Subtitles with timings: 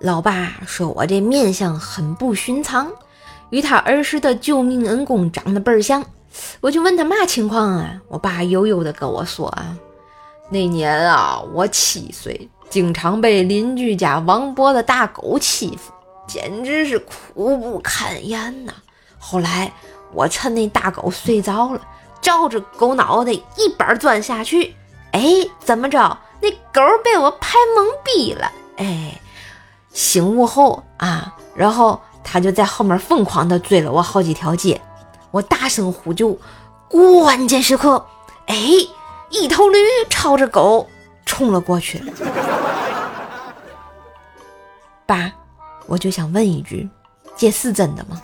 [0.00, 2.90] 老爸说我这面相很不寻常，
[3.50, 6.04] 与他儿时的救命恩公长得倍儿像。
[6.60, 8.00] 我就问他嘛情况啊？
[8.08, 9.76] 我爸悠悠的跟我说啊，
[10.50, 15.92] 那年啊，我七岁，经常被邻居家王伯的大狗欺负，
[16.26, 18.72] 简直是苦不堪言呐。
[19.18, 19.72] 后来
[20.12, 21.80] 我趁那大狗睡着了，
[22.20, 24.76] 照着狗脑袋一板钻下去，
[25.16, 26.18] 哎，怎么着？
[26.42, 29.18] 那狗被我拍懵逼了，哎，
[29.90, 34.78] 醒悟后啊，然后他就在后面疯狂的追了我好几条街。
[35.30, 36.38] 我大声呼救，
[36.90, 38.04] 关键时刻，
[38.44, 38.54] 哎，
[39.30, 39.78] 一头驴
[40.10, 40.86] 朝着狗
[41.24, 42.04] 冲了过去。
[45.06, 45.32] 爸，
[45.86, 46.86] 我就想问一句，
[47.38, 48.20] 这是真的吗？